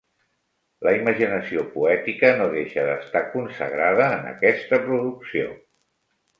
La 0.87 0.93
imaginació 0.99 1.65
poètica 1.75 2.33
no 2.41 2.49
deixa 2.55 2.87
d’estar 2.89 3.23
consagrada 3.37 4.11
en 4.19 4.29
aquesta 4.35 4.85
producció. 4.91 5.57